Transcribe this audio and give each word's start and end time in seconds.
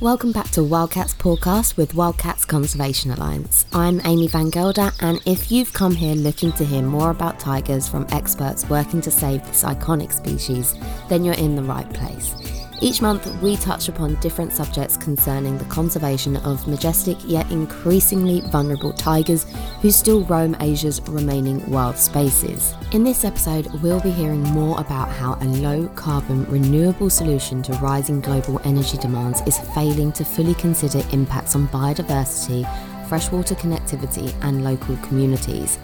Welcome 0.00 0.30
back 0.30 0.50
to 0.50 0.62
Wildcats 0.62 1.12
Podcast 1.14 1.76
with 1.76 1.92
Wildcats 1.92 2.44
Conservation 2.44 3.10
Alliance. 3.10 3.66
I'm 3.72 4.00
Amy 4.04 4.28
Van 4.28 4.48
Gelder, 4.48 4.92
and 5.00 5.20
if 5.26 5.50
you've 5.50 5.72
come 5.72 5.92
here 5.92 6.14
looking 6.14 6.52
to 6.52 6.64
hear 6.64 6.82
more 6.82 7.10
about 7.10 7.40
tigers 7.40 7.88
from 7.88 8.06
experts 8.10 8.70
working 8.70 9.00
to 9.00 9.10
save 9.10 9.44
this 9.48 9.64
iconic 9.64 10.12
species, 10.12 10.76
then 11.08 11.24
you're 11.24 11.34
in 11.34 11.56
the 11.56 11.64
right 11.64 11.92
place. 11.92 12.32
Each 12.80 13.02
month, 13.02 13.26
we 13.42 13.56
touch 13.56 13.88
upon 13.88 14.14
different 14.20 14.52
subjects 14.52 14.96
concerning 14.96 15.58
the 15.58 15.64
conservation 15.64 16.36
of 16.38 16.68
majestic 16.68 17.16
yet 17.24 17.50
increasingly 17.50 18.40
vulnerable 18.52 18.92
tigers 18.92 19.46
who 19.82 19.90
still 19.90 20.22
roam 20.26 20.56
Asia's 20.60 21.00
remaining 21.08 21.68
wild 21.68 21.96
spaces. 21.96 22.74
In 22.92 23.02
this 23.02 23.24
episode, 23.24 23.66
we'll 23.82 24.00
be 24.00 24.12
hearing 24.12 24.42
more 24.42 24.78
about 24.78 25.08
how 25.08 25.36
a 25.40 25.44
low 25.44 25.88
carbon, 25.96 26.44
renewable 26.44 27.10
solution 27.10 27.62
to 27.62 27.72
rising 27.74 28.20
global 28.20 28.60
energy 28.62 28.96
demands 28.96 29.40
is 29.40 29.58
failing 29.74 30.12
to 30.12 30.24
fully 30.24 30.54
consider 30.54 31.02
impacts 31.10 31.56
on 31.56 31.66
biodiversity, 31.68 32.64
freshwater 33.08 33.56
connectivity, 33.56 34.32
and 34.42 34.62
local 34.62 34.96
communities. 34.98 35.78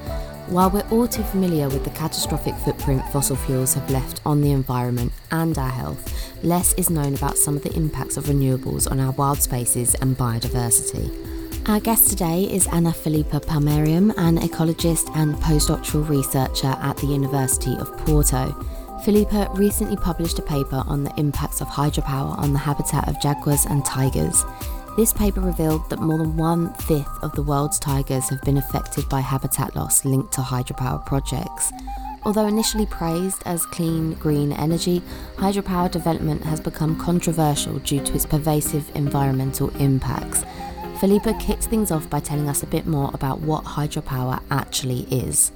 While 0.48 0.70
we're 0.70 0.86
all 0.90 1.08
too 1.08 1.22
familiar 1.22 1.70
with 1.70 1.84
the 1.84 1.90
catastrophic 1.90 2.54
footprint 2.56 3.02
fossil 3.10 3.34
fuels 3.34 3.72
have 3.74 3.90
left 3.90 4.20
on 4.26 4.42
the 4.42 4.52
environment 4.52 5.12
and 5.30 5.56
our 5.56 5.70
health, 5.70 6.44
less 6.44 6.74
is 6.74 6.90
known 6.90 7.14
about 7.14 7.38
some 7.38 7.56
of 7.56 7.62
the 7.62 7.72
impacts 7.72 8.18
of 8.18 8.24
renewables 8.26 8.88
on 8.90 9.00
our 9.00 9.12
wild 9.12 9.40
spaces 9.40 9.94
and 9.96 10.18
biodiversity. 10.18 11.10
Our 11.66 11.80
guest 11.80 12.10
today 12.10 12.44
is 12.44 12.66
Ana 12.66 12.90
Filipa 12.90 13.40
Palmeirim, 13.40 14.12
an 14.18 14.36
ecologist 14.36 15.10
and 15.16 15.34
postdoctoral 15.36 16.06
researcher 16.06 16.76
at 16.78 16.98
the 16.98 17.06
University 17.06 17.74
of 17.76 17.96
Porto. 17.98 18.52
Filipa 19.02 19.48
recently 19.56 19.96
published 19.96 20.38
a 20.38 20.42
paper 20.42 20.84
on 20.86 21.04
the 21.04 21.14
impacts 21.16 21.62
of 21.62 21.68
hydropower 21.68 22.38
on 22.38 22.52
the 22.52 22.58
habitat 22.58 23.08
of 23.08 23.18
jaguars 23.20 23.64
and 23.64 23.82
tigers. 23.86 24.44
This 24.96 25.12
paper 25.12 25.40
revealed 25.40 25.90
that 25.90 25.98
more 25.98 26.18
than 26.18 26.36
one 26.36 26.72
fifth 26.74 27.18
of 27.22 27.32
the 27.32 27.42
world's 27.42 27.80
tigers 27.80 28.28
have 28.28 28.40
been 28.42 28.58
affected 28.58 29.08
by 29.08 29.20
habitat 29.20 29.74
loss 29.74 30.04
linked 30.04 30.32
to 30.34 30.40
hydropower 30.40 31.04
projects. 31.04 31.72
Although 32.22 32.46
initially 32.46 32.86
praised 32.86 33.42
as 33.44 33.66
clean, 33.66 34.14
green 34.14 34.52
energy, 34.52 35.02
hydropower 35.36 35.90
development 35.90 36.44
has 36.44 36.60
become 36.60 36.96
controversial 36.96 37.80
due 37.80 38.00
to 38.00 38.14
its 38.14 38.24
pervasive 38.24 38.88
environmental 38.94 39.68
impacts. 39.80 40.44
Filipa 41.00 41.38
kicks 41.40 41.66
things 41.66 41.90
off 41.90 42.08
by 42.08 42.20
telling 42.20 42.48
us 42.48 42.62
a 42.62 42.66
bit 42.66 42.86
more 42.86 43.10
about 43.14 43.40
what 43.40 43.64
hydropower 43.64 44.40
actually 44.52 45.08
is. 45.10 45.50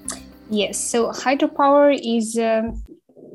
Yes, 0.51 0.79
so 0.79 1.13
hydropower 1.13 1.97
is 1.97 2.37
um, 2.37 2.83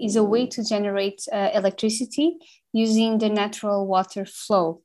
is 0.01 0.17
a 0.17 0.23
way 0.23 0.47
to 0.47 0.65
generate 0.65 1.21
uh, 1.31 1.49
electricity 1.53 2.35
using 2.73 3.19
the 3.19 3.29
natural 3.29 3.87
water 3.87 4.25
flow. 4.25 4.81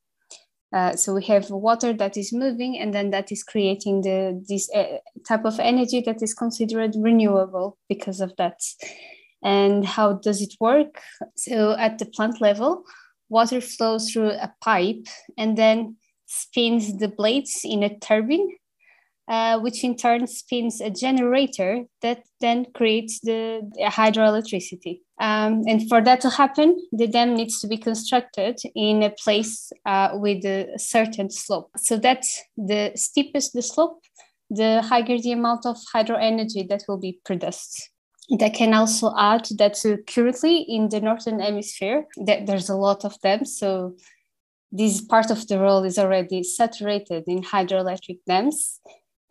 Uh, 0.72 0.94
so 0.94 1.14
we 1.14 1.24
have 1.24 1.50
water 1.50 1.92
that 1.94 2.16
is 2.16 2.32
moving, 2.32 2.78
and 2.78 2.92
then 2.92 3.10
that 3.10 3.32
is 3.32 3.42
creating 3.42 4.02
the 4.02 4.44
this 4.48 4.70
uh, 4.74 4.98
type 5.26 5.44
of 5.44 5.58
energy 5.58 6.02
that 6.02 6.22
is 6.22 6.34
considered 6.34 6.94
renewable 6.96 7.78
because 7.88 8.20
of 8.20 8.32
that. 8.36 8.60
And 9.42 9.86
how 9.86 10.14
does 10.14 10.42
it 10.42 10.54
work? 10.60 11.00
So 11.36 11.76
at 11.78 11.98
the 11.98 12.06
plant 12.06 12.40
level, 12.40 12.84
water 13.28 13.60
flows 13.60 14.10
through 14.10 14.30
a 14.30 14.52
pipe 14.62 15.06
and 15.36 15.56
then 15.56 15.96
spins 16.26 16.98
the 16.98 17.08
blades 17.08 17.60
in 17.64 17.82
a 17.82 17.98
turbine 17.98 18.48
uh, 19.28 19.58
which 19.60 19.84
in 19.84 19.94
turn 19.94 20.26
spins 20.26 20.80
a 20.80 20.90
generator 20.90 21.84
that 22.00 22.22
then 22.40 22.66
creates 22.74 23.20
the, 23.20 23.60
the 23.74 23.84
hydroelectricity. 23.84 25.00
Um, 25.20 25.64
and 25.66 25.86
for 25.88 26.00
that 26.00 26.20
to 26.22 26.30
happen, 26.30 26.78
the 26.92 27.06
dam 27.06 27.34
needs 27.34 27.60
to 27.60 27.66
be 27.66 27.76
constructed 27.76 28.58
in 28.74 29.02
a 29.02 29.10
place 29.10 29.70
uh, 29.84 30.10
with 30.14 30.44
a 30.46 30.78
certain 30.78 31.30
slope. 31.30 31.70
So 31.76 31.98
that 31.98 32.24
the 32.56 32.92
steepest 32.94 33.52
the 33.52 33.62
slope, 33.62 34.00
the 34.48 34.80
higher 34.80 35.18
the 35.18 35.32
amount 35.32 35.66
of 35.66 35.76
hydro 35.92 36.16
energy 36.16 36.66
that 36.70 36.84
will 36.88 36.98
be 36.98 37.20
produced. 37.24 37.90
That 38.38 38.54
can 38.54 38.72
also 38.72 39.14
add 39.18 39.48
that 39.58 39.76
currently 40.06 40.58
in 40.62 40.88
the 40.88 41.00
northern 41.00 41.40
hemisphere, 41.40 42.06
that 42.24 42.46
there's 42.46 42.68
a 42.70 42.76
lot 42.76 43.04
of 43.04 43.20
them. 43.22 43.44
So 43.44 43.96
this 44.70 45.00
part 45.00 45.30
of 45.30 45.46
the 45.48 45.58
world 45.58 45.86
is 45.86 45.98
already 45.98 46.42
saturated 46.42 47.24
in 47.26 47.42
hydroelectric 47.42 48.18
dams 48.26 48.80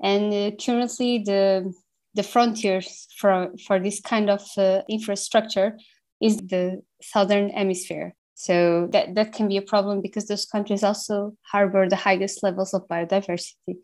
and 0.01 0.33
uh, 0.33 0.55
currently 0.63 1.19
the 1.19 1.73
the 2.13 2.23
frontiers 2.23 3.07
for 3.17 3.51
for 3.65 3.79
this 3.79 4.01
kind 4.01 4.29
of 4.29 4.43
uh, 4.57 4.81
infrastructure 4.89 5.77
is 6.21 6.37
the 6.37 6.81
southern 7.01 7.49
hemisphere 7.49 8.15
so 8.33 8.87
that 8.91 9.15
that 9.15 9.33
can 9.33 9.47
be 9.47 9.57
a 9.57 9.61
problem 9.61 10.01
because 10.01 10.27
those 10.27 10.45
countries 10.45 10.83
also 10.83 11.35
harbor 11.51 11.87
the 11.87 11.95
highest 11.95 12.43
levels 12.43 12.73
of 12.73 12.87
biodiversity 12.87 13.77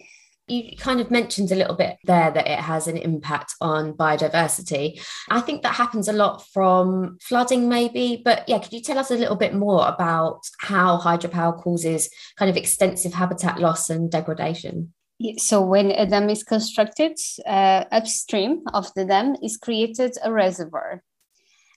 you 0.47 0.75
kind 0.77 0.99
of 0.99 1.09
mentioned 1.09 1.51
a 1.51 1.55
little 1.55 1.75
bit 1.75 1.97
there 2.03 2.29
that 2.29 2.47
it 2.47 2.59
has 2.59 2.87
an 2.87 2.97
impact 2.97 3.55
on 3.61 3.93
biodiversity. 3.93 5.01
I 5.29 5.39
think 5.39 5.63
that 5.63 5.75
happens 5.75 6.09
a 6.09 6.13
lot 6.13 6.45
from 6.53 7.17
flooding, 7.21 7.69
maybe. 7.69 8.21
But 8.23 8.47
yeah, 8.49 8.59
could 8.59 8.73
you 8.73 8.81
tell 8.81 8.97
us 8.97 9.09
a 9.09 9.15
little 9.15 9.37
bit 9.37 9.53
more 9.53 9.87
about 9.87 10.41
how 10.59 10.99
hydropower 10.99 11.57
causes 11.61 12.09
kind 12.37 12.51
of 12.51 12.57
extensive 12.57 13.13
habitat 13.13 13.59
loss 13.59 13.89
and 13.89 14.11
degradation? 14.11 14.93
So 15.37 15.61
when 15.61 15.91
a 15.91 16.05
dam 16.05 16.29
is 16.29 16.43
constructed, 16.43 17.17
uh, 17.45 17.85
upstream 17.91 18.63
of 18.73 18.93
the 18.95 19.05
dam 19.05 19.35
is 19.41 19.57
created 19.57 20.17
a 20.23 20.31
reservoir. 20.31 21.01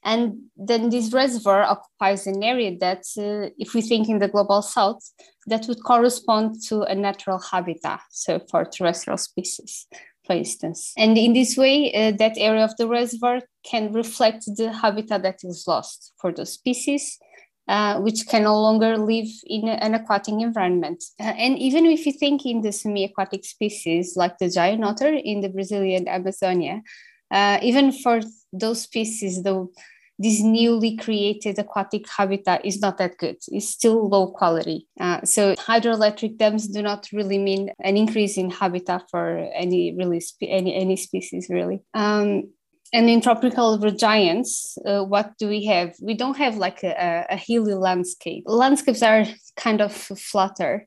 And 0.04 0.44
then 0.56 0.90
this 0.90 1.12
reservoir 1.12 1.64
occupies 1.64 2.26
an 2.26 2.42
area 2.42 2.76
that, 2.78 3.04
uh, 3.18 3.50
if 3.58 3.74
we 3.74 3.82
think 3.82 4.08
in 4.08 4.20
the 4.20 4.28
global 4.28 4.62
south, 4.62 5.02
that 5.46 5.66
would 5.66 5.82
correspond 5.82 6.62
to 6.68 6.82
a 6.82 6.94
natural 6.94 7.40
habitat, 7.40 8.00
so 8.10 8.40
for 8.50 8.64
terrestrial 8.64 9.18
species, 9.18 9.86
for 10.24 10.36
instance. 10.36 10.92
And 10.96 11.18
in 11.18 11.32
this 11.32 11.56
way, 11.56 11.92
uh, 11.92 12.12
that 12.18 12.38
area 12.38 12.64
of 12.64 12.76
the 12.76 12.86
reservoir 12.86 13.40
can 13.64 13.92
reflect 13.92 14.44
the 14.46 14.72
habitat 14.72 15.22
that 15.22 15.40
is 15.42 15.64
lost 15.66 16.12
for 16.20 16.32
those 16.32 16.52
species 16.52 17.18
uh, 17.68 18.00
which 18.00 18.26
can 18.28 18.44
no 18.44 18.60
longer 18.60 18.96
live 18.96 19.28
in 19.44 19.68
an 19.68 19.94
aquatic 19.94 20.34
environment. 20.34 21.02
Uh, 21.18 21.24
and 21.24 21.58
even 21.58 21.86
if 21.86 22.06
you 22.06 22.12
think 22.12 22.46
in 22.46 22.60
the 22.62 22.72
semi-aquatic 22.72 23.44
species 23.44 24.16
like 24.16 24.38
the 24.38 24.48
giant 24.48 24.84
otter 24.84 25.12
in 25.12 25.40
the 25.40 25.48
Brazilian 25.48 26.06
Amazonia, 26.08 26.82
uh, 27.30 27.58
even 27.62 27.92
for 27.92 28.20
those 28.52 28.82
species, 28.82 29.42
though 29.42 29.70
this 30.18 30.40
newly 30.40 30.96
created 30.96 31.58
aquatic 31.58 32.08
habitat 32.08 32.64
is 32.64 32.80
not 32.80 32.98
that 32.98 33.18
good. 33.18 33.36
It's 33.48 33.68
still 33.68 34.08
low 34.08 34.28
quality. 34.28 34.86
Uh, 34.98 35.22
so 35.24 35.54
hydroelectric 35.56 36.38
dams 36.38 36.68
do 36.68 36.82
not 36.82 37.08
really 37.12 37.38
mean 37.38 37.70
an 37.80 37.96
increase 37.96 38.38
in 38.38 38.50
habitat 38.50 39.02
for 39.10 39.50
any 39.54 39.94
really 39.94 40.20
spe- 40.20 40.48
any 40.48 40.74
any 40.74 40.96
species 40.96 41.48
really. 41.50 41.80
Um, 41.92 42.50
and 42.92 43.10
in 43.10 43.20
tropical 43.20 43.78
regions, 43.78 44.78
uh, 44.86 45.02
what 45.02 45.32
do 45.38 45.48
we 45.48 45.64
have? 45.66 45.94
We 46.00 46.14
don't 46.14 46.36
have 46.36 46.56
like 46.56 46.82
a, 46.82 47.26
a 47.28 47.36
hilly 47.36 47.74
landscape. 47.74 48.44
Landscapes 48.46 49.02
are 49.02 49.24
kind 49.56 49.80
of 49.80 49.92
flatter. 49.92 50.86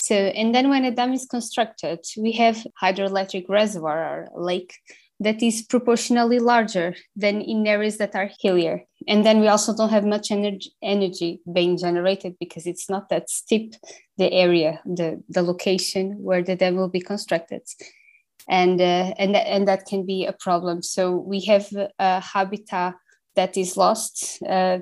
So, 0.00 0.14
and 0.14 0.54
then 0.54 0.68
when 0.68 0.84
a 0.84 0.90
dam 0.90 1.12
is 1.12 1.26
constructed, 1.26 2.00
we 2.16 2.32
have 2.32 2.64
hydroelectric 2.80 3.48
reservoir 3.48 4.28
or 4.32 4.42
lake 4.42 4.74
that 5.20 5.42
is 5.42 5.62
proportionally 5.62 6.38
larger 6.38 6.94
than 7.16 7.40
in 7.40 7.66
areas 7.66 7.98
that 7.98 8.14
are 8.14 8.30
hillier. 8.40 8.84
And 9.08 9.26
then 9.26 9.40
we 9.40 9.48
also 9.48 9.74
don't 9.74 9.88
have 9.88 10.04
much 10.04 10.30
energy, 10.30 10.70
energy 10.80 11.40
being 11.52 11.76
generated 11.76 12.36
because 12.38 12.66
it's 12.66 12.88
not 12.88 13.08
that 13.08 13.28
steep, 13.28 13.74
the 14.16 14.32
area, 14.32 14.80
the, 14.84 15.20
the 15.28 15.42
location 15.42 16.22
where 16.22 16.42
the 16.42 16.54
dam 16.54 16.76
will 16.76 16.88
be 16.88 17.00
constructed 17.00 17.62
and 18.48 18.80
uh, 18.80 19.12
and 19.18 19.34
that, 19.34 19.46
and 19.46 19.68
that 19.68 19.86
can 19.86 20.04
be 20.06 20.26
a 20.26 20.32
problem. 20.32 20.82
So 20.82 21.16
we 21.16 21.40
have 21.46 21.68
a 21.98 22.20
habitat 22.20 22.94
that 23.36 23.56
is 23.56 23.76
lost. 23.76 24.42
Uh, 24.48 24.78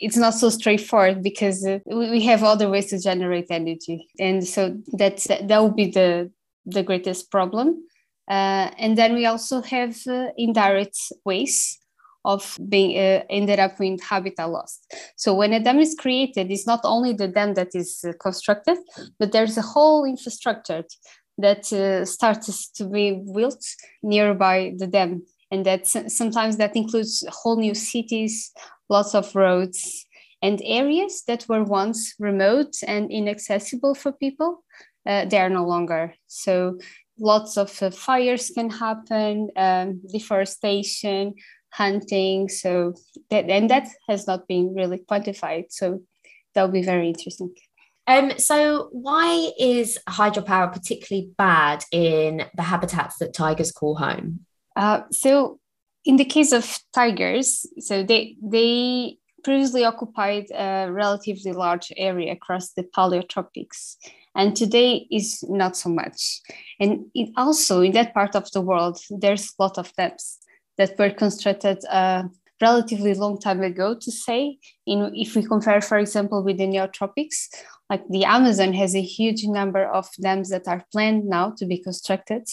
it's 0.00 0.16
not 0.16 0.34
so 0.34 0.50
straightforward 0.50 1.22
because 1.22 1.64
uh, 1.64 1.78
we 1.86 2.22
have 2.22 2.42
other 2.42 2.68
ways 2.68 2.86
to 2.86 2.98
generate 2.98 3.46
energy, 3.50 4.08
and 4.18 4.46
so 4.46 4.76
that 4.94 5.18
that 5.48 5.62
would 5.62 5.76
be 5.76 5.90
the 5.90 6.30
the 6.66 6.82
greatest 6.82 7.30
problem. 7.30 7.84
Uh, 8.28 8.70
and 8.78 8.98
then 8.98 9.14
we 9.14 9.24
also 9.24 9.62
have 9.62 9.96
uh, 10.06 10.26
indirect 10.36 10.98
ways 11.24 11.78
of 12.24 12.58
being 12.68 12.98
uh, 12.98 13.22
ended 13.30 13.58
up 13.58 13.78
with 13.78 14.02
habitat 14.02 14.50
loss. 14.50 14.80
So 15.16 15.34
when 15.34 15.54
a 15.54 15.60
dam 15.60 15.78
is 15.78 15.94
created, 15.98 16.50
it's 16.50 16.66
not 16.66 16.80
only 16.84 17.14
the 17.14 17.28
dam 17.28 17.54
that 17.54 17.74
is 17.74 18.04
uh, 18.06 18.12
constructed, 18.20 18.76
but 19.18 19.32
there's 19.32 19.56
a 19.56 19.62
whole 19.62 20.04
infrastructure 20.04 20.84
that 21.38 21.72
uh, 21.72 22.04
starts 22.04 22.68
to 22.70 22.84
be 22.84 23.22
built 23.34 23.64
nearby 24.02 24.74
the 24.76 24.86
dam. 24.86 25.22
And 25.50 25.64
that 25.64 25.86
sometimes 25.86 26.58
that 26.58 26.76
includes 26.76 27.24
whole 27.30 27.56
new 27.56 27.74
cities 27.74 28.52
lots 28.90 29.14
of 29.14 29.34
roads 29.34 30.06
and 30.40 30.62
areas 30.64 31.22
that 31.26 31.46
were 31.48 31.62
once 31.62 32.14
remote 32.18 32.74
and 32.86 33.10
inaccessible 33.10 33.94
for 33.94 34.12
people 34.12 34.62
uh, 35.08 35.24
they 35.24 35.38
are 35.38 35.48
no 35.48 35.64
longer. 35.64 36.14
So 36.26 36.78
lots 37.18 37.56
of 37.56 37.82
uh, 37.82 37.90
fires 37.90 38.50
can 38.50 38.70
happen 38.70 39.48
um, 39.56 40.02
deforestation 40.12 41.34
hunting. 41.72 42.48
So 42.48 42.94
that 43.30 43.48
and 43.48 43.70
that 43.70 43.88
has 44.08 44.26
not 44.26 44.46
been 44.46 44.74
really 44.74 44.98
quantified. 44.98 45.66
So 45.70 46.02
that 46.54 46.62
will 46.62 46.72
be 46.72 46.82
very 46.82 47.08
interesting 47.08 47.54
Um, 48.08 48.38
so, 48.38 48.88
why 48.90 49.50
is 49.60 49.98
hydropower 50.08 50.72
particularly 50.72 51.30
bad 51.36 51.84
in 51.92 52.46
the 52.56 52.62
habitats 52.62 53.18
that 53.18 53.34
tigers 53.34 53.70
call 53.70 53.96
home? 53.96 54.46
Uh, 54.74 55.02
so, 55.12 55.60
in 56.06 56.16
the 56.16 56.24
case 56.24 56.52
of 56.52 56.78
tigers, 56.94 57.66
so 57.80 58.02
they 58.02 58.38
they 58.42 59.18
previously 59.44 59.84
occupied 59.84 60.46
a 60.54 60.88
relatively 60.90 61.52
large 61.52 61.92
area 61.98 62.32
across 62.32 62.72
the 62.72 62.82
Paleotropics, 62.82 63.96
and 64.34 64.56
today 64.56 65.06
is 65.10 65.44
not 65.46 65.76
so 65.76 65.90
much. 65.90 66.40
And 66.80 67.10
it 67.14 67.30
also 67.36 67.82
in 67.82 67.92
that 67.92 68.14
part 68.14 68.34
of 68.34 68.50
the 68.52 68.62
world, 68.62 68.98
there's 69.10 69.52
a 69.58 69.62
lot 69.62 69.76
of 69.76 69.92
dams 69.96 70.38
that 70.78 70.98
were 70.98 71.10
constructed 71.10 71.84
a 71.84 72.24
relatively 72.60 73.14
long 73.14 73.38
time 73.40 73.62
ago. 73.62 73.94
To 73.94 74.10
say, 74.10 74.58
in 74.86 75.12
if 75.14 75.34
we 75.36 75.44
compare, 75.44 75.80
for 75.80 75.98
example, 75.98 76.42
with 76.42 76.58
the 76.58 76.66
Neotropics, 76.66 77.48
like 77.90 78.04
the 78.08 78.24
Amazon 78.24 78.72
has 78.74 78.94
a 78.94 79.02
huge 79.02 79.44
number 79.44 79.84
of 79.84 80.08
dams 80.20 80.50
that 80.50 80.68
are 80.68 80.84
planned 80.92 81.24
now 81.26 81.50
to 81.58 81.66
be 81.66 81.78
constructed, 81.78 82.46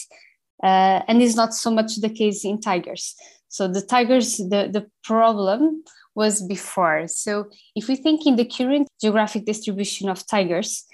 uh, 0.62 1.02
and 1.08 1.22
is 1.22 1.36
not 1.36 1.54
so 1.54 1.70
much 1.70 1.96
the 1.96 2.10
case 2.10 2.44
in 2.44 2.60
tigers. 2.60 3.14
So 3.48 3.68
the 3.68 3.82
tigers, 3.82 4.36
the, 4.38 4.68
the 4.72 4.86
problem 5.04 5.84
was 6.14 6.42
before. 6.42 7.06
So 7.08 7.50
if 7.74 7.88
we 7.88 7.96
think 7.96 8.26
in 8.26 8.36
the 8.36 8.44
current 8.44 8.88
geographic 9.00 9.44
distribution 9.44 10.08
of 10.08 10.26
tigers, 10.26 10.84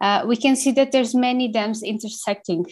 uh, 0.00 0.24
we 0.26 0.36
can 0.36 0.56
see 0.56 0.72
that 0.72 0.92
there's 0.92 1.14
many 1.14 1.48
dams 1.48 1.82
intersecting 1.82 2.66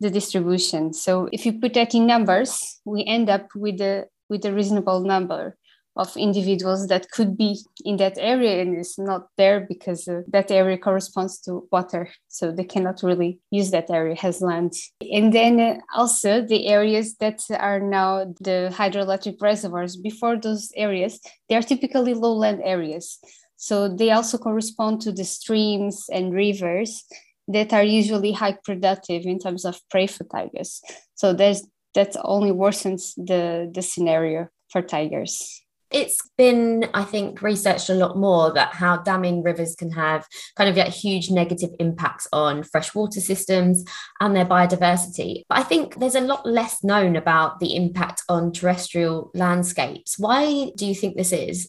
the 0.00 0.10
distribution. 0.10 0.92
So 0.92 1.28
if 1.32 1.46
you 1.46 1.58
put 1.58 1.74
that 1.74 1.94
in 1.94 2.06
numbers, 2.06 2.80
we 2.84 3.04
end 3.04 3.30
up 3.30 3.48
with 3.54 3.80
a 3.80 4.06
with 4.28 4.44
a 4.44 4.52
reasonable 4.52 5.00
number 5.00 5.56
of 5.96 6.14
individuals 6.16 6.88
that 6.88 7.10
could 7.10 7.36
be 7.36 7.58
in 7.84 7.96
that 7.96 8.18
area 8.18 8.60
and 8.60 8.78
is 8.78 8.98
not 8.98 9.28
there 9.38 9.60
because 9.66 10.06
uh, 10.06 10.20
that 10.28 10.50
area 10.50 10.76
corresponds 10.76 11.40
to 11.40 11.66
water. 11.72 12.08
So 12.28 12.52
they 12.52 12.64
cannot 12.64 13.02
really 13.02 13.40
use 13.50 13.70
that 13.70 13.90
area 13.90 14.16
as 14.22 14.42
land. 14.42 14.74
And 15.00 15.32
then 15.32 15.58
uh, 15.58 15.78
also 15.94 16.42
the 16.42 16.66
areas 16.66 17.16
that 17.16 17.42
are 17.58 17.80
now 17.80 18.26
the 18.40 18.70
hydroelectric 18.74 19.40
reservoirs 19.40 19.96
before 19.96 20.36
those 20.36 20.70
areas 20.76 21.20
they 21.48 21.56
are 21.56 21.62
typically 21.62 22.12
lowland 22.12 22.60
areas. 22.62 23.18
So 23.56 23.88
they 23.88 24.10
also 24.10 24.36
correspond 24.36 25.00
to 25.02 25.12
the 25.12 25.24
streams 25.24 26.04
and 26.12 26.34
rivers 26.34 27.04
that 27.48 27.72
are 27.72 27.82
usually 27.82 28.32
high 28.32 28.58
productive 28.64 29.24
in 29.24 29.38
terms 29.38 29.64
of 29.64 29.80
prey 29.88 30.06
for 30.06 30.24
tigers. 30.24 30.82
So 31.14 31.32
there's 31.32 31.66
that 31.96 32.16
only 32.22 32.52
worsens 32.52 33.02
the 33.16 33.70
the 33.74 33.82
scenario 33.82 34.48
for 34.70 34.82
tigers 34.82 35.66
it's 35.90 36.18
been, 36.36 36.88
I 36.94 37.04
think, 37.04 37.42
researched 37.42 37.88
a 37.90 37.94
lot 37.94 38.18
more 38.18 38.52
that 38.52 38.74
how 38.74 38.98
damming 38.98 39.42
rivers 39.42 39.76
can 39.76 39.90
have 39.92 40.26
kind 40.56 40.68
of 40.68 40.76
like 40.76 40.88
huge 40.88 41.30
negative 41.30 41.70
impacts 41.78 42.26
on 42.32 42.64
freshwater 42.64 43.20
systems 43.20 43.84
and 44.20 44.34
their 44.34 44.44
biodiversity. 44.44 45.44
But 45.48 45.58
I 45.58 45.62
think 45.62 45.96
there's 45.96 46.16
a 46.16 46.20
lot 46.20 46.44
less 46.44 46.82
known 46.82 47.14
about 47.16 47.60
the 47.60 47.76
impact 47.76 48.22
on 48.28 48.52
terrestrial 48.52 49.30
landscapes. 49.34 50.18
Why 50.18 50.72
do 50.76 50.86
you 50.86 50.94
think 50.94 51.16
this 51.16 51.32
is? 51.32 51.68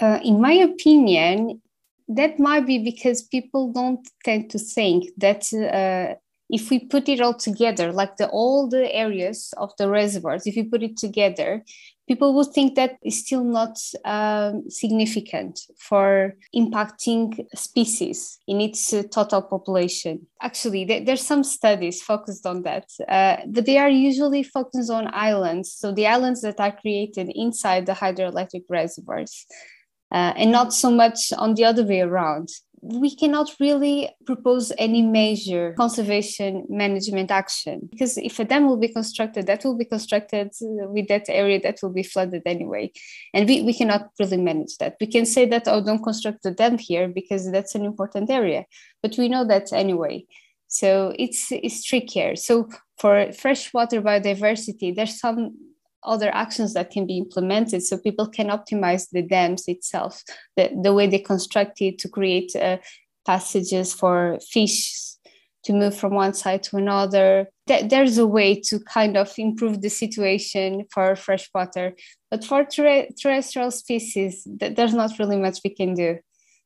Uh, 0.00 0.18
in 0.24 0.40
my 0.40 0.52
opinion, 0.52 1.62
that 2.08 2.38
might 2.38 2.66
be 2.66 2.78
because 2.78 3.22
people 3.22 3.72
don't 3.72 4.06
tend 4.24 4.50
to 4.50 4.58
think 4.58 5.10
that 5.16 5.44
uh, 5.52 6.16
if 6.50 6.70
we 6.70 6.78
put 6.78 7.08
it 7.08 7.20
all 7.20 7.34
together, 7.34 7.92
like 7.92 8.16
the 8.16 8.28
all 8.28 8.68
the 8.68 8.94
areas 8.94 9.52
of 9.56 9.72
the 9.78 9.88
reservoirs, 9.88 10.46
if 10.46 10.56
you 10.56 10.64
put 10.68 10.82
it 10.82 10.96
together, 10.96 11.62
people 12.08 12.34
would 12.34 12.48
think 12.54 12.74
that 12.74 12.96
is 13.04 13.20
still 13.20 13.44
not 13.44 13.78
um, 14.04 14.68
significant 14.70 15.60
for 15.78 16.34
impacting 16.56 17.46
species 17.54 18.38
in 18.48 18.60
its 18.60 18.92
uh, 18.92 19.02
total 19.10 19.42
population. 19.42 20.26
Actually, 20.40 20.86
th- 20.86 21.04
there's 21.04 21.24
some 21.24 21.44
studies 21.44 22.02
focused 22.02 22.46
on 22.46 22.62
that, 22.62 22.86
uh, 23.08 23.36
but 23.46 23.66
they 23.66 23.76
are 23.76 23.90
usually 23.90 24.42
focused 24.42 24.90
on 24.90 25.10
islands. 25.12 25.72
So 25.72 25.92
the 25.92 26.06
islands 26.06 26.40
that 26.40 26.58
are 26.58 26.72
created 26.72 27.30
inside 27.34 27.84
the 27.86 27.92
hydroelectric 27.92 28.64
reservoirs. 28.68 29.46
Uh, 30.10 30.32
and 30.36 30.50
not 30.50 30.72
so 30.72 30.90
much 30.90 31.34
on 31.36 31.52
the 31.52 31.66
other 31.66 31.84
way 31.84 32.00
around 32.00 32.48
we 32.80 33.14
cannot 33.14 33.54
really 33.60 34.10
propose 34.24 34.72
any 34.78 35.02
major 35.02 35.74
conservation 35.74 36.64
management 36.68 37.30
action 37.30 37.88
because 37.90 38.16
if 38.18 38.38
a 38.38 38.44
dam 38.44 38.66
will 38.66 38.76
be 38.76 38.88
constructed, 38.88 39.46
that 39.46 39.64
will 39.64 39.76
be 39.76 39.84
constructed 39.84 40.48
uh, 40.62 40.88
with 40.88 41.08
that 41.08 41.26
area 41.28 41.60
that 41.60 41.78
will 41.82 41.92
be 41.92 42.02
flooded 42.02 42.42
anyway. 42.46 42.90
And 43.34 43.48
we, 43.48 43.62
we 43.62 43.74
cannot 43.74 44.10
really 44.18 44.36
manage 44.36 44.78
that. 44.78 44.96
We 45.00 45.06
can 45.06 45.26
say 45.26 45.46
that, 45.46 45.66
oh, 45.66 45.84
don't 45.84 46.02
construct 46.02 46.42
the 46.42 46.50
dam 46.50 46.78
here 46.78 47.08
because 47.08 47.50
that's 47.50 47.74
an 47.74 47.84
important 47.84 48.30
area, 48.30 48.64
but 49.02 49.16
we 49.18 49.28
know 49.28 49.44
that 49.46 49.72
anyway. 49.72 50.24
So 50.68 51.14
it's, 51.18 51.50
it's 51.50 51.84
trickier. 51.84 52.36
So 52.36 52.68
for 52.98 53.32
freshwater 53.32 54.02
biodiversity, 54.02 54.94
there's 54.94 55.18
some 55.18 55.56
other 56.04 56.30
actions 56.34 56.74
that 56.74 56.90
can 56.90 57.06
be 57.06 57.18
implemented. 57.18 57.82
So 57.82 57.98
people 57.98 58.28
can 58.28 58.48
optimize 58.48 59.08
the 59.10 59.22
dams 59.22 59.64
itself 59.66 60.22
the, 60.56 60.70
the 60.82 60.94
way 60.94 61.06
they 61.06 61.18
construct 61.18 61.80
it 61.80 61.98
to 62.00 62.08
create 62.08 62.54
uh, 62.56 62.78
passages 63.26 63.92
for 63.92 64.38
fish 64.50 64.94
to 65.64 65.72
move 65.72 65.96
from 65.96 66.14
one 66.14 66.32
side 66.34 66.62
to 66.62 66.76
another. 66.76 67.48
There's 67.66 68.16
a 68.16 68.26
way 68.26 68.60
to 68.68 68.78
kind 68.80 69.16
of 69.16 69.32
improve 69.36 69.82
the 69.82 69.90
situation 69.90 70.84
for 70.90 71.14
freshwater 71.16 71.94
but 72.30 72.44
for 72.44 72.64
terrestrial 72.64 73.70
species 73.70 74.46
there's 74.46 74.94
not 74.94 75.18
really 75.18 75.36
much 75.36 75.60
we 75.64 75.70
can 75.70 75.94
do. 75.94 76.18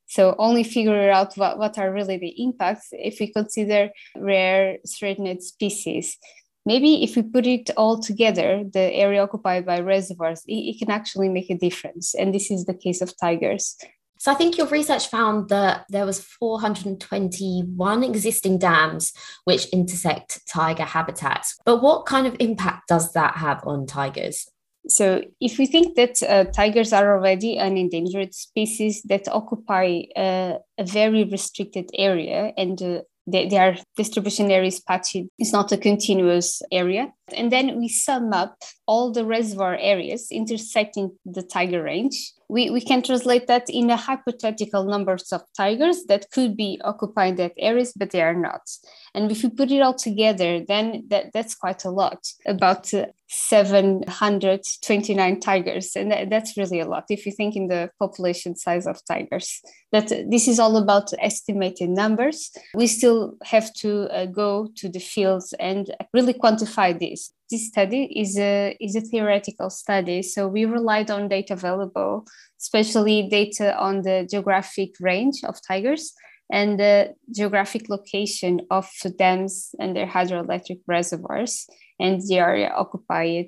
So 0.07 0.35
only 0.37 0.63
figure 0.63 1.09
out 1.09 1.35
what, 1.35 1.57
what 1.57 1.77
are 1.77 1.91
really 1.91 2.17
the 2.17 2.43
impacts 2.43 2.89
if 2.91 3.19
we 3.19 3.31
consider 3.31 3.89
rare 4.15 4.77
threatened 4.87 5.41
species 5.41 6.17
maybe 6.65 7.03
if 7.03 7.15
we 7.15 7.23
put 7.23 7.45
it 7.45 7.69
all 7.77 7.99
together, 7.99 8.63
the 8.71 8.93
area 8.93 9.23
occupied 9.23 9.65
by 9.65 9.79
reservoirs, 9.79 10.43
it, 10.47 10.53
it, 10.53 10.79
can 10.79 10.91
actually 10.91 11.29
make 11.29 11.49
a 11.49 11.57
difference. 11.57 12.13
And 12.15 12.33
this 12.33 12.51
is 12.51 12.65
the 12.65 12.73
case 12.73 13.01
of 13.01 13.17
tigers. 13.19 13.77
So 14.19 14.31
I 14.31 14.35
think 14.35 14.57
your 14.57 14.67
research 14.67 15.07
found 15.07 15.49
that 15.49 15.85
there 15.89 16.05
was 16.05 16.21
421 16.21 18.03
existing 18.03 18.57
dams 18.57 19.11
which 19.43 19.65
intersect 19.67 20.47
tiger 20.47 20.83
habitats. 20.83 21.57
But 21.65 21.81
what 21.81 22.05
kind 22.05 22.25
of 22.25 22.37
impact 22.39 22.87
does 22.87 23.11
that 23.13 23.35
have 23.35 23.61
on 23.67 23.85
tigers? 23.85 24.47
So, 24.87 25.21
if 25.39 25.57
we 25.57 25.65
think 25.65 25.95
that 25.95 26.21
uh, 26.23 26.43
tigers 26.51 26.91
are 26.91 27.17
already 27.17 27.57
an 27.57 27.77
endangered 27.77 28.33
species 28.33 29.01
that 29.03 29.29
occupy 29.29 30.03
uh, 30.15 30.57
a 30.77 30.83
very 30.83 31.23
restricted 31.23 31.89
area 31.93 32.51
and 32.57 32.81
uh, 32.81 33.01
their 33.25 33.77
distribution 33.95 34.51
area 34.51 34.67
is 34.67 34.79
patchy. 34.79 35.29
It's 35.39 35.53
not 35.53 35.71
a 35.71 35.77
continuous 35.77 36.61
area. 36.71 37.13
And 37.31 37.51
then 37.51 37.77
we 37.77 37.87
sum 37.87 38.33
up 38.33 38.57
all 38.85 39.11
the 39.11 39.25
reservoir 39.25 39.75
areas 39.79 40.27
intersecting 40.31 41.17
the 41.25 41.41
tiger 41.41 41.81
range. 41.83 42.33
We, 42.49 42.69
we 42.69 42.81
can 42.81 43.01
translate 43.01 43.47
that 43.47 43.69
in 43.69 43.89
a 43.89 43.95
hypothetical 43.95 44.83
numbers 44.83 45.31
of 45.31 45.41
tigers 45.55 46.03
that 46.09 46.29
could 46.31 46.57
be 46.57 46.81
occupying 46.83 47.37
that 47.37 47.53
areas, 47.57 47.93
but 47.95 48.09
they 48.11 48.21
are 48.21 48.35
not. 48.35 48.69
And 49.15 49.31
if 49.31 49.41
you 49.41 49.49
put 49.49 49.71
it 49.71 49.81
all 49.81 49.93
together, 49.93 50.59
then 50.67 51.05
that, 51.07 51.27
that's 51.33 51.55
quite 51.55 51.85
a 51.85 51.89
lot, 51.89 52.27
about 52.45 52.91
729 53.27 55.39
tigers. 55.39 55.95
And 55.95 56.11
that, 56.11 56.29
that's 56.29 56.57
really 56.57 56.79
a 56.79 56.87
lot 56.87 57.05
if 57.09 57.25
you 57.25 57.31
think 57.31 57.55
in 57.55 57.67
the 57.67 57.89
population 57.97 58.55
size 58.55 58.85
of 58.85 59.03
tigers. 59.05 59.59
That 59.91 60.09
this 60.29 60.47
is 60.47 60.59
all 60.59 60.77
about 60.77 61.11
estimated 61.19 61.89
numbers. 61.89 62.51
We 62.75 62.85
still 62.87 63.33
have 63.43 63.73
to 63.75 64.09
uh, 64.11 64.25
go 64.27 64.69
to 64.75 64.89
the 64.89 64.99
fields 64.99 65.53
and 65.59 65.89
really 66.13 66.33
quantify 66.33 66.99
this. 66.99 67.22
This 67.49 67.67
study 67.67 68.05
is 68.19 68.37
a, 68.37 68.75
is 68.79 68.95
a 68.95 69.01
theoretical 69.01 69.69
study, 69.69 70.21
so 70.23 70.47
we 70.47 70.65
relied 70.65 71.11
on 71.11 71.27
data 71.27 71.53
available, 71.53 72.25
especially 72.59 73.29
data 73.29 73.77
on 73.77 74.01
the 74.01 74.27
geographic 74.29 74.91
range 74.99 75.43
of 75.43 75.59
tigers 75.67 76.13
and 76.51 76.79
the 76.79 77.13
geographic 77.31 77.89
location 77.89 78.61
of 78.69 78.89
dams 79.17 79.75
and 79.79 79.95
their 79.95 80.07
hydroelectric 80.07 80.79
reservoirs 80.87 81.67
and 81.99 82.21
the 82.27 82.37
area 82.37 82.69
occupied. 82.69 83.47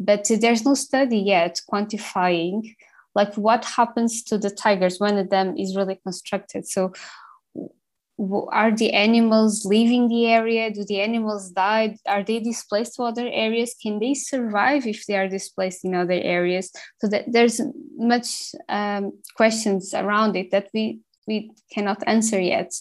But 0.00 0.26
there's 0.28 0.64
no 0.64 0.74
study 0.74 1.18
yet 1.18 1.60
quantifying 1.70 2.74
like 3.14 3.34
what 3.34 3.64
happens 3.64 4.22
to 4.24 4.38
the 4.38 4.50
tigers 4.50 4.98
when 4.98 5.18
a 5.18 5.24
dam 5.24 5.56
is 5.56 5.76
really 5.76 5.98
constructed. 6.02 6.66
So 6.66 6.92
are 8.50 8.74
the 8.74 8.92
animals 8.92 9.64
leaving 9.64 10.08
the 10.08 10.26
area? 10.26 10.70
Do 10.70 10.84
the 10.84 11.00
animals 11.00 11.50
die? 11.50 11.96
Are 12.06 12.22
they 12.22 12.40
displaced 12.40 12.96
to 12.96 13.02
other 13.02 13.28
areas? 13.32 13.74
Can 13.82 13.98
they 13.98 14.14
survive 14.14 14.86
if 14.86 15.06
they 15.06 15.16
are 15.16 15.28
displaced 15.28 15.84
in 15.84 15.94
other 15.94 16.20
areas? 16.22 16.70
So 17.00 17.08
that 17.08 17.24
there's 17.26 17.60
much 17.96 18.54
um, 18.68 19.12
questions 19.36 19.94
around 19.94 20.36
it 20.36 20.50
that 20.50 20.68
we 20.74 21.00
we 21.26 21.52
cannot 21.72 22.02
answer 22.06 22.40
yet. 22.40 22.72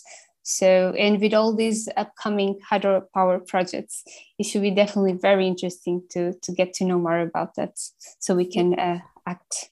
So, 0.44 0.94
and 0.98 1.22
with 1.22 1.34
all 1.34 1.56
these 1.56 1.88
upcoming 1.98 2.60
hydropower 2.70 3.48
projects, 3.48 4.04
it 4.40 4.46
should 4.46 4.64
be 4.64 4.72
definitely 4.72 5.14
very 5.14 5.48
interesting 5.48 6.04
to, 6.12 6.34
to 6.34 6.52
get 6.52 6.74
to 6.76 6.86
know 6.86 6.98
more 6.98 7.20
about 7.20 7.56
that 7.56 7.74
so 8.20 8.36
we 8.36 8.46
can 8.46 8.78
uh, 8.80 9.00
act. 9.28 9.70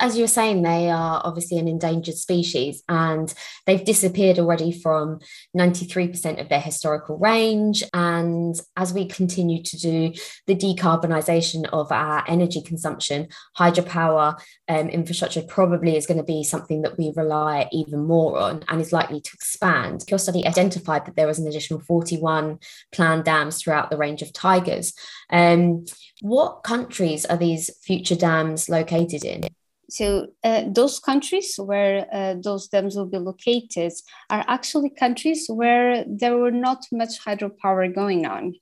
As 0.00 0.16
you 0.16 0.24
were 0.24 0.28
saying, 0.28 0.62
they 0.62 0.88
are 0.88 1.20
obviously 1.22 1.58
an 1.58 1.68
endangered 1.68 2.14
species 2.14 2.82
and 2.88 3.32
they've 3.66 3.84
disappeared 3.84 4.38
already 4.38 4.72
from 4.72 5.20
93% 5.54 6.40
of 6.40 6.48
their 6.48 6.60
historical 6.60 7.18
range. 7.18 7.84
And 7.92 8.58
as 8.78 8.94
we 8.94 9.06
continue 9.06 9.62
to 9.62 9.76
do 9.76 10.12
the 10.46 10.54
decarbonisation 10.54 11.68
of 11.70 11.92
our 11.92 12.24
energy 12.26 12.62
consumption, 12.62 13.28
hydropower 13.58 14.40
um, 14.68 14.88
infrastructure 14.88 15.42
probably 15.42 15.98
is 15.98 16.06
going 16.06 16.16
to 16.16 16.24
be 16.24 16.44
something 16.44 16.80
that 16.80 16.96
we 16.96 17.12
rely 17.14 17.68
even 17.70 18.06
more 18.06 18.38
on 18.38 18.64
and 18.68 18.80
is 18.80 18.94
likely 18.94 19.20
to 19.20 19.30
expand. 19.34 20.04
Your 20.08 20.18
study 20.18 20.46
identified 20.46 21.04
that 21.04 21.16
there 21.16 21.26
was 21.26 21.38
an 21.38 21.46
additional 21.46 21.80
41 21.80 22.58
planned 22.90 23.24
dams 23.24 23.60
throughout 23.60 23.90
the 23.90 23.98
range 23.98 24.22
of 24.22 24.32
tigers. 24.32 24.94
Um, 25.28 25.84
what 26.22 26.62
countries 26.62 27.26
are 27.26 27.36
these 27.36 27.70
future 27.82 28.16
dams 28.16 28.70
located 28.70 29.26
in? 29.26 29.44
So 29.90 30.28
uh, 30.44 30.64
those 30.68 30.98
countries 31.00 31.56
where 31.58 32.06
uh, 32.12 32.36
those 32.42 32.68
dams 32.68 32.96
will 32.96 33.06
be 33.06 33.18
located 33.18 33.92
are 34.30 34.44
actually 34.46 34.90
countries 34.90 35.46
where 35.48 36.04
there 36.06 36.36
were 36.36 36.52
not 36.52 36.86
much 36.92 37.22
hydropower 37.24 37.92
going 37.94 38.24
on. 38.26 38.54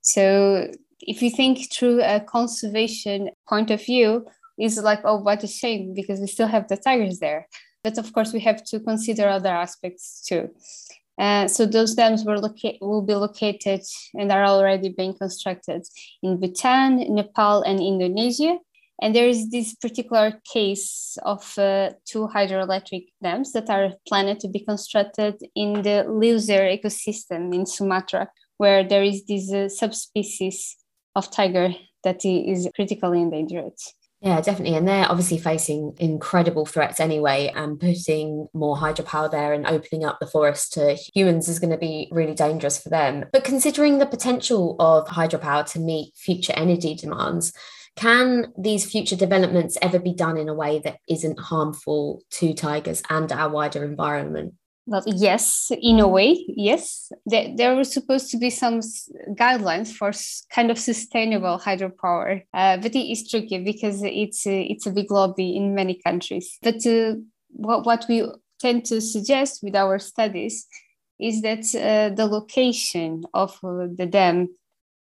So 0.00 0.70
if 1.00 1.22
you 1.22 1.30
think 1.30 1.72
through 1.72 2.02
a 2.02 2.20
conservation 2.20 3.30
point 3.48 3.70
of 3.70 3.84
view, 3.84 4.26
is 4.58 4.78
like, 4.78 5.00
oh, 5.04 5.16
what 5.16 5.42
a 5.42 5.48
shame 5.48 5.94
because 5.94 6.20
we 6.20 6.26
still 6.26 6.46
have 6.46 6.68
the 6.68 6.76
tigers 6.76 7.18
there. 7.18 7.48
But 7.82 7.98
of 7.98 8.12
course, 8.12 8.32
we 8.32 8.40
have 8.40 8.62
to 8.64 8.80
consider 8.80 9.28
other 9.28 9.48
aspects 9.48 10.24
too. 10.26 10.50
Uh, 11.18 11.46
so 11.48 11.66
those 11.66 11.94
dams 11.94 12.24
were 12.24 12.38
loca- 12.38 12.78
will 12.80 13.02
be 13.02 13.14
located 13.14 13.82
and 14.14 14.32
are 14.32 14.44
already 14.44 14.88
being 14.88 15.14
constructed 15.14 15.86
in 16.22 16.38
Bhutan, 16.40 17.14
Nepal, 17.14 17.62
and 17.62 17.80
Indonesia. 17.80 18.58
And 19.02 19.16
there 19.16 19.26
is 19.26 19.50
this 19.50 19.74
particular 19.74 20.40
case 20.52 21.18
of 21.24 21.58
uh, 21.58 21.90
two 22.06 22.28
hydroelectric 22.28 23.06
dams 23.20 23.50
that 23.52 23.68
are 23.68 23.94
planned 24.06 24.38
to 24.40 24.48
be 24.48 24.60
constructed 24.60 25.42
in 25.56 25.82
the 25.82 26.06
Leuser 26.08 26.62
ecosystem 26.70 27.52
in 27.52 27.66
Sumatra, 27.66 28.28
where 28.58 28.84
there 28.84 29.02
is 29.02 29.24
this 29.24 29.52
uh, 29.52 29.68
subspecies 29.68 30.76
of 31.16 31.32
tiger 31.32 31.74
that 32.04 32.24
is 32.24 32.68
critically 32.76 33.20
endangered. 33.20 33.74
Yeah, 34.20 34.40
definitely. 34.40 34.76
And 34.76 34.86
they're 34.86 35.10
obviously 35.10 35.38
facing 35.38 35.96
incredible 35.98 36.64
threats 36.64 37.00
anyway. 37.00 37.50
And 37.56 37.80
putting 37.80 38.46
more 38.54 38.76
hydropower 38.76 39.28
there 39.28 39.52
and 39.52 39.66
opening 39.66 40.04
up 40.04 40.20
the 40.20 40.28
forest 40.28 40.74
to 40.74 40.96
humans 41.12 41.48
is 41.48 41.58
going 41.58 41.72
to 41.72 41.76
be 41.76 42.08
really 42.12 42.34
dangerous 42.34 42.80
for 42.80 42.88
them. 42.88 43.24
But 43.32 43.42
considering 43.42 43.98
the 43.98 44.06
potential 44.06 44.76
of 44.78 45.08
hydropower 45.08 45.68
to 45.72 45.80
meet 45.80 46.14
future 46.14 46.52
energy 46.56 46.94
demands, 46.94 47.52
can 47.96 48.52
these 48.58 48.90
future 48.90 49.16
developments 49.16 49.76
ever 49.82 49.98
be 49.98 50.14
done 50.14 50.38
in 50.38 50.48
a 50.48 50.54
way 50.54 50.80
that 50.84 50.98
isn't 51.08 51.38
harmful 51.38 52.22
to 52.30 52.54
tigers 52.54 53.02
and 53.10 53.30
our 53.30 53.50
wider 53.50 53.84
environment? 53.84 54.54
Well, 54.86 55.04
yes, 55.06 55.70
in 55.80 56.00
a 56.00 56.08
way, 56.08 56.44
yes. 56.48 57.12
There, 57.24 57.54
there 57.56 57.76
were 57.76 57.84
supposed 57.84 58.30
to 58.30 58.36
be 58.36 58.50
some 58.50 58.80
guidelines 59.38 59.92
for 59.92 60.10
kind 60.52 60.72
of 60.72 60.78
sustainable 60.78 61.58
hydropower, 61.58 62.42
uh, 62.52 62.78
but 62.78 62.94
it 62.94 63.10
is 63.12 63.28
tricky 63.28 63.62
because 63.62 64.02
it's 64.02 64.44
a, 64.46 64.62
it's 64.62 64.86
a 64.86 64.90
big 64.90 65.10
lobby 65.10 65.56
in 65.56 65.74
many 65.74 66.00
countries. 66.04 66.58
But 66.62 66.84
uh, 66.84 67.14
what, 67.50 67.86
what 67.86 68.06
we 68.08 68.26
tend 68.58 68.84
to 68.86 69.00
suggest 69.00 69.60
with 69.62 69.76
our 69.76 70.00
studies 70.00 70.66
is 71.20 71.42
that 71.42 71.60
uh, 71.76 72.12
the 72.14 72.26
location 72.26 73.22
of 73.34 73.56
uh, 73.62 73.86
the 73.94 74.06
dam 74.06 74.48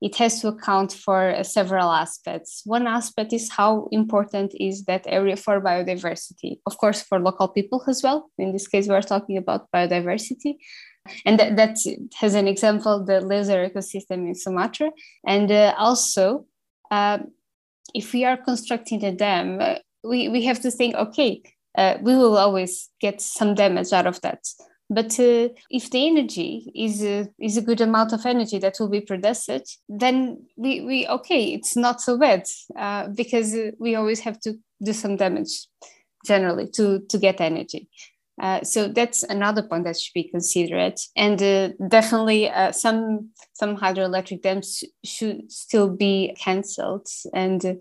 it 0.03 0.17
has 0.17 0.41
to 0.41 0.49
account 0.49 0.91
for 0.91 1.29
uh, 1.29 1.43
several 1.43 1.89
aspects. 1.89 2.61
One 2.65 2.87
aspect 2.87 3.31
is 3.31 3.49
how 3.49 3.87
important 3.93 4.53
is 4.59 4.83
that 4.83 5.05
area 5.07 5.37
for 5.37 5.61
biodiversity, 5.61 6.59
of 6.65 6.77
course, 6.77 7.01
for 7.01 7.19
local 7.19 7.47
people 7.47 7.81
as 7.87 8.03
well. 8.03 8.29
In 8.37 8.51
this 8.51 8.67
case, 8.67 8.89
we're 8.89 9.01
talking 9.01 9.37
about 9.37 9.71
biodiversity. 9.73 10.55
And 11.25 11.39
that, 11.39 11.55
that 11.55 11.77
has 12.15 12.35
an 12.35 12.49
example, 12.49 13.05
the 13.05 13.21
Leuser 13.21 13.69
ecosystem 13.69 14.27
in 14.27 14.35
Sumatra. 14.35 14.91
And 15.25 15.49
uh, 15.49 15.73
also, 15.77 16.47
uh, 16.91 17.19
if 17.95 18.11
we 18.11 18.25
are 18.25 18.35
constructing 18.35 19.05
a 19.05 19.13
dam, 19.13 19.61
uh, 19.61 19.75
we, 20.03 20.27
we 20.27 20.43
have 20.43 20.59
to 20.63 20.71
think, 20.71 20.95
okay, 20.95 21.41
uh, 21.77 21.97
we 22.01 22.13
will 22.13 22.37
always 22.37 22.89
get 22.99 23.21
some 23.21 23.55
damage 23.55 23.93
out 23.93 24.07
of 24.07 24.19
that. 24.19 24.39
But 24.93 25.19
uh, 25.19 25.49
if 25.69 25.89
the 25.89 26.07
energy 26.07 26.71
is 26.75 27.03
a, 27.03 27.27
is 27.39 27.57
a 27.57 27.61
good 27.61 27.81
amount 27.81 28.13
of 28.13 28.25
energy 28.25 28.59
that 28.59 28.75
will 28.79 28.89
be 28.89 29.01
produced, 29.01 29.79
then 29.89 30.45
we, 30.55 30.81
we 30.81 31.07
okay, 31.07 31.53
it's 31.53 31.75
not 31.75 32.01
so 32.01 32.17
bad 32.17 32.43
uh, 32.77 33.07
because 33.07 33.55
we 33.79 33.95
always 33.95 34.19
have 34.21 34.39
to 34.41 34.53
do 34.83 34.93
some 34.93 35.15
damage 35.15 35.67
generally 36.25 36.67
to, 36.75 36.99
to 37.09 37.17
get 37.17 37.41
energy. 37.41 37.89
Uh, 38.41 38.61
so 38.63 38.87
that's 38.87 39.23
another 39.23 39.61
point 39.61 39.83
that 39.83 39.99
should 39.99 40.13
be 40.13 40.27
considered, 40.29 40.95
and 41.15 41.41
uh, 41.43 41.69
definitely 41.87 42.49
uh, 42.49 42.71
some 42.71 43.29
some 43.53 43.77
hydroelectric 43.77 44.41
dams 44.41 44.83
should 45.05 45.51
still 45.51 45.87
be 45.87 46.35
cancelled. 46.39 47.07
And 47.31 47.79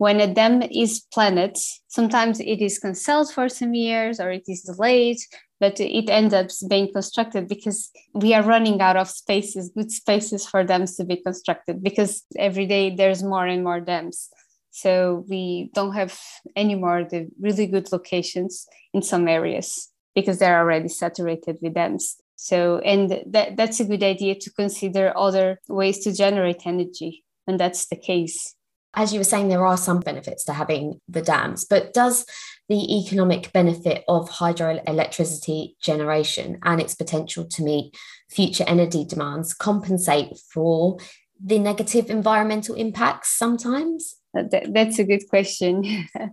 when 0.00 0.18
a 0.18 0.32
dam 0.32 0.62
is 0.62 1.04
planned, 1.12 1.56
sometimes 1.88 2.40
it 2.40 2.62
is 2.62 2.78
cancelled 2.78 3.30
for 3.30 3.50
some 3.50 3.74
years 3.74 4.18
or 4.18 4.30
it 4.30 4.44
is 4.48 4.62
delayed, 4.62 5.18
but 5.60 5.78
it 5.78 6.08
ends 6.08 6.32
up 6.32 6.46
being 6.70 6.90
constructed 6.90 7.46
because 7.46 7.90
we 8.14 8.32
are 8.32 8.42
running 8.42 8.80
out 8.80 8.96
of 8.96 9.10
spaces, 9.10 9.70
good 9.76 9.90
spaces 9.90 10.46
for 10.46 10.64
dams 10.64 10.96
to 10.96 11.04
be 11.04 11.16
constructed 11.16 11.82
because 11.82 12.22
every 12.38 12.64
day 12.64 12.96
there's 12.96 13.22
more 13.22 13.46
and 13.46 13.62
more 13.62 13.78
dams. 13.78 14.30
So 14.70 15.26
we 15.28 15.70
don't 15.74 15.92
have 15.92 16.18
anymore 16.56 17.04
the 17.04 17.28
really 17.38 17.66
good 17.66 17.92
locations 17.92 18.66
in 18.94 19.02
some 19.02 19.28
areas 19.28 19.90
because 20.14 20.38
they're 20.38 20.60
already 20.60 20.88
saturated 20.88 21.58
with 21.60 21.74
dams. 21.74 22.16
So, 22.36 22.78
and 22.78 23.22
that, 23.26 23.58
that's 23.58 23.80
a 23.80 23.84
good 23.84 24.02
idea 24.02 24.34
to 24.34 24.50
consider 24.52 25.12
other 25.14 25.60
ways 25.68 25.98
to 26.04 26.14
generate 26.14 26.66
energy. 26.66 27.22
And 27.46 27.60
that's 27.60 27.86
the 27.88 27.96
case 27.96 28.54
as 28.94 29.12
you 29.12 29.20
were 29.20 29.24
saying, 29.24 29.48
there 29.48 29.66
are 29.66 29.76
some 29.76 30.00
benefits 30.00 30.44
to 30.44 30.52
having 30.52 31.00
the 31.08 31.22
dams, 31.22 31.64
but 31.64 31.92
does 31.94 32.26
the 32.68 32.98
economic 32.98 33.52
benefit 33.52 34.04
of 34.08 34.30
hydroelectricity 34.30 35.74
generation 35.80 36.58
and 36.64 36.80
its 36.80 36.94
potential 36.94 37.44
to 37.44 37.62
meet 37.62 37.96
future 38.30 38.64
energy 38.66 39.04
demands 39.04 39.54
compensate 39.54 40.38
for 40.52 40.98
the 41.42 41.58
negative 41.58 42.10
environmental 42.10 42.74
impacts 42.74 43.36
sometimes? 43.36 44.16
Uh, 44.36 44.44
that's 44.72 44.98
a 44.98 45.04
good 45.04 45.28
question. 45.28 46.06
uh, 46.20 46.28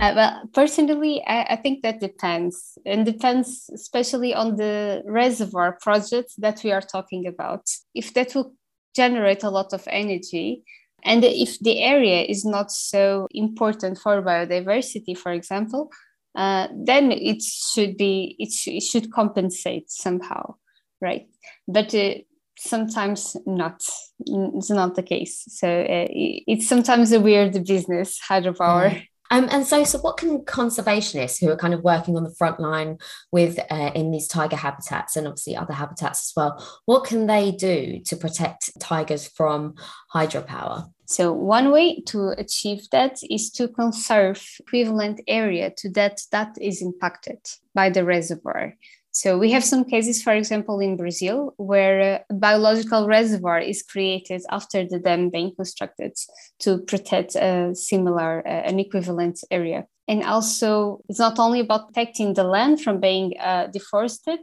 well, 0.00 0.42
personally, 0.52 1.22
I, 1.26 1.42
I, 1.50 1.56
think 1.56 1.82
that 1.82 1.98
depends, 1.98 2.78
and 2.86 3.04
depends 3.04 3.68
especially 3.74 4.32
on 4.34 4.56
the 4.56 5.02
reservoir 5.06 5.78
projects 5.80 6.34
that 6.36 6.62
we 6.62 6.70
are 6.70 6.80
talking 6.80 7.26
about. 7.26 7.68
If 7.94 8.14
that 8.14 8.34
will 8.34 8.54
generate 8.94 9.42
a 9.42 9.50
lot 9.50 9.72
of 9.72 9.82
energy, 9.88 10.62
and 11.04 11.24
if 11.24 11.58
the 11.60 11.82
area 11.82 12.22
is 12.22 12.44
not 12.44 12.70
so 12.70 13.28
important 13.32 13.98
for 13.98 14.22
biodiversity, 14.22 15.16
for 15.16 15.32
example, 15.32 15.90
uh, 16.34 16.68
then 16.74 17.12
it 17.12 17.42
should 17.42 17.96
be 17.96 18.36
it, 18.38 18.52
sh- 18.52 18.68
it 18.68 18.82
should 18.82 19.12
compensate 19.12 19.90
somehow, 19.90 20.54
right? 21.00 21.28
But 21.68 21.94
uh, 21.94 22.14
sometimes 22.58 23.36
not. 23.46 23.82
It's 24.26 24.70
not 24.70 24.94
the 24.94 25.02
case. 25.02 25.44
So 25.48 25.68
uh, 25.68 26.06
it's 26.10 26.68
sometimes 26.68 27.12
a 27.12 27.20
weird 27.20 27.52
business 27.66 28.18
hydropower. 28.28 28.90
Mm. 28.90 29.06
Um, 29.30 29.48
and 29.50 29.66
so, 29.66 29.84
so 29.84 29.98
what 29.98 30.16
can 30.16 30.44
conservationists 30.44 31.40
who 31.40 31.50
are 31.50 31.56
kind 31.56 31.74
of 31.74 31.82
working 31.82 32.16
on 32.16 32.24
the 32.24 32.34
front 32.34 32.60
line 32.60 32.98
with 33.32 33.58
uh, 33.70 33.90
in 33.94 34.10
these 34.10 34.28
tiger 34.28 34.56
habitats 34.56 35.16
and 35.16 35.26
obviously 35.26 35.56
other 35.56 35.72
habitats 35.72 36.28
as 36.28 36.32
well, 36.36 36.64
what 36.84 37.04
can 37.04 37.26
they 37.26 37.50
do 37.50 38.00
to 38.06 38.16
protect 38.16 38.70
tigers 38.80 39.26
from 39.26 39.74
hydropower? 40.14 40.90
So 41.06 41.32
one 41.32 41.70
way 41.70 42.00
to 42.06 42.30
achieve 42.38 42.88
that 42.90 43.18
is 43.28 43.50
to 43.52 43.68
conserve 43.68 44.42
equivalent 44.60 45.20
area 45.28 45.70
to 45.78 45.90
that 45.90 46.20
that 46.32 46.56
is 46.60 46.80
impacted 46.80 47.38
by 47.74 47.90
the 47.90 48.04
reservoir. 48.04 48.74
So 49.10 49.38
we 49.38 49.52
have 49.52 49.62
some 49.62 49.84
cases, 49.84 50.22
for 50.22 50.32
example, 50.32 50.80
in 50.80 50.96
Brazil, 50.96 51.54
where 51.56 52.24
a 52.28 52.34
biological 52.34 53.06
reservoir 53.06 53.60
is 53.60 53.84
created 53.84 54.42
after 54.50 54.84
the 54.84 54.98
dam 54.98 55.30
being 55.30 55.54
constructed 55.54 56.14
to 56.60 56.78
protect 56.78 57.36
a 57.36 57.74
similar, 57.76 58.42
uh, 58.44 58.50
an 58.50 58.80
equivalent 58.80 59.38
area. 59.52 59.86
And 60.08 60.24
also, 60.24 61.00
it's 61.08 61.20
not 61.20 61.38
only 61.38 61.60
about 61.60 61.88
protecting 61.88 62.34
the 62.34 62.42
land 62.42 62.80
from 62.80 62.98
being 62.98 63.34
uh, 63.38 63.68
deforested, 63.68 64.40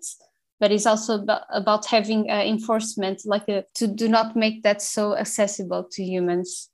but 0.61 0.71
it's 0.71 0.85
also 0.85 1.15
about, 1.15 1.41
about 1.49 1.87
having 1.87 2.29
uh, 2.29 2.35
enforcement, 2.35 3.23
like 3.25 3.49
a, 3.49 3.57
uh, 3.57 3.61
to 3.73 3.87
do 3.87 4.07
not 4.07 4.35
make 4.35 4.61
that 4.61 4.81
so 4.81 5.17
accessible 5.17 5.83
to 5.91 6.03
humans. 6.03 6.69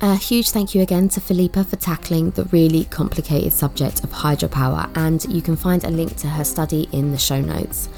A 0.00 0.16
huge 0.16 0.50
thank 0.50 0.74
you 0.74 0.82
again 0.82 1.08
to 1.10 1.20
Filipa 1.20 1.64
for 1.64 1.76
tackling 1.76 2.32
the 2.32 2.44
really 2.46 2.86
complicated 2.86 3.52
subject 3.52 4.02
of 4.02 4.10
hydropower, 4.10 4.90
and 4.96 5.24
you 5.26 5.40
can 5.40 5.54
find 5.54 5.84
a 5.84 5.90
link 5.90 6.16
to 6.16 6.26
her 6.26 6.42
study 6.42 6.88
in 6.90 7.12
the 7.12 7.18
show 7.18 7.40
notes. 7.40 7.88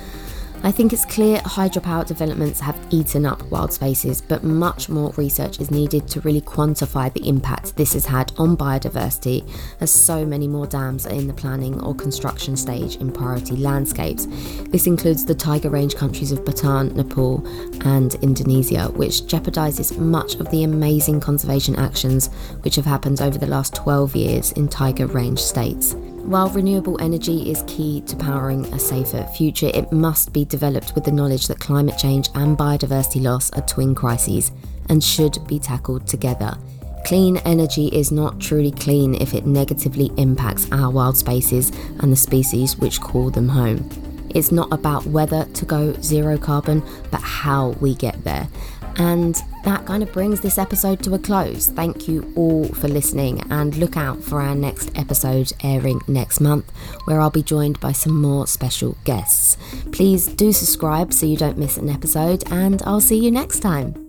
I 0.64 0.72
think 0.72 0.94
it's 0.94 1.04
clear 1.04 1.40
hydropower 1.40 2.06
developments 2.06 2.58
have 2.60 2.80
eaten 2.88 3.26
up 3.26 3.42
wild 3.50 3.70
spaces, 3.70 4.22
but 4.22 4.44
much 4.44 4.88
more 4.88 5.10
research 5.10 5.60
is 5.60 5.70
needed 5.70 6.08
to 6.08 6.22
really 6.22 6.40
quantify 6.40 7.12
the 7.12 7.28
impact 7.28 7.76
this 7.76 7.92
has 7.92 8.06
had 8.06 8.32
on 8.38 8.56
biodiversity, 8.56 9.46
as 9.82 9.90
so 9.90 10.24
many 10.24 10.48
more 10.48 10.66
dams 10.66 11.06
are 11.06 11.12
in 11.12 11.26
the 11.26 11.34
planning 11.34 11.78
or 11.82 11.94
construction 11.94 12.56
stage 12.56 12.96
in 12.96 13.12
priority 13.12 13.56
landscapes. 13.56 14.26
This 14.70 14.86
includes 14.86 15.26
the 15.26 15.34
tiger 15.34 15.68
range 15.68 15.96
countries 15.96 16.32
of 16.32 16.46
Bhutan, 16.46 16.96
Nepal, 16.96 17.46
and 17.86 18.14
Indonesia, 18.22 18.86
which 18.92 19.24
jeopardizes 19.24 19.98
much 19.98 20.36
of 20.36 20.50
the 20.50 20.64
amazing 20.64 21.20
conservation 21.20 21.76
actions 21.76 22.28
which 22.62 22.76
have 22.76 22.86
happened 22.86 23.20
over 23.20 23.36
the 23.36 23.46
last 23.46 23.74
12 23.74 24.16
years 24.16 24.52
in 24.52 24.68
tiger 24.68 25.06
range 25.08 25.40
states. 25.40 25.94
While 26.24 26.48
renewable 26.48 26.98
energy 27.02 27.50
is 27.50 27.62
key 27.66 28.00
to 28.06 28.16
powering 28.16 28.64
a 28.72 28.78
safer 28.78 29.24
future, 29.36 29.70
it 29.74 29.92
must 29.92 30.32
be 30.32 30.46
developed 30.46 30.94
with 30.94 31.04
the 31.04 31.12
knowledge 31.12 31.48
that 31.48 31.60
climate 31.60 31.98
change 31.98 32.30
and 32.34 32.56
biodiversity 32.56 33.22
loss 33.22 33.50
are 33.50 33.60
twin 33.60 33.94
crises 33.94 34.50
and 34.88 35.04
should 35.04 35.38
be 35.46 35.58
tackled 35.58 36.06
together. 36.06 36.56
Clean 37.04 37.36
energy 37.44 37.88
is 37.88 38.10
not 38.10 38.40
truly 38.40 38.70
clean 38.70 39.14
if 39.16 39.34
it 39.34 39.44
negatively 39.44 40.10
impacts 40.16 40.66
our 40.72 40.90
wild 40.90 41.18
spaces 41.18 41.70
and 42.00 42.10
the 42.10 42.16
species 42.16 42.78
which 42.78 43.02
call 43.02 43.28
them 43.28 43.50
home. 43.50 43.86
It's 44.30 44.50
not 44.50 44.72
about 44.72 45.04
whether 45.04 45.44
to 45.44 45.64
go 45.66 45.92
zero 46.00 46.38
carbon, 46.38 46.82
but 47.10 47.20
how 47.20 47.76
we 47.82 47.94
get 47.94 48.24
there. 48.24 48.48
And 48.96 49.34
that 49.64 49.86
kind 49.86 50.02
of 50.02 50.12
brings 50.12 50.40
this 50.40 50.58
episode 50.58 51.02
to 51.04 51.14
a 51.14 51.18
close. 51.18 51.68
Thank 51.68 52.06
you 52.08 52.32
all 52.36 52.68
for 52.68 52.88
listening, 52.88 53.40
and 53.50 53.76
look 53.76 53.96
out 53.96 54.22
for 54.22 54.40
our 54.40 54.54
next 54.54 54.96
episode 54.96 55.52
airing 55.62 56.00
next 56.06 56.40
month, 56.40 56.70
where 57.06 57.20
I'll 57.20 57.30
be 57.30 57.42
joined 57.42 57.80
by 57.80 57.92
some 57.92 58.20
more 58.20 58.46
special 58.46 58.96
guests. 59.04 59.56
Please 59.92 60.26
do 60.26 60.52
subscribe 60.52 61.12
so 61.12 61.26
you 61.26 61.36
don't 61.36 61.58
miss 61.58 61.76
an 61.76 61.88
episode, 61.88 62.44
and 62.52 62.82
I'll 62.84 63.00
see 63.00 63.18
you 63.18 63.30
next 63.30 63.60
time. 63.60 64.03